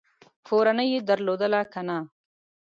کورنۍ 0.47 0.87
یې 0.93 0.99
درلودله 1.09 1.61
که 1.71 1.81
نه؟ 1.87 1.97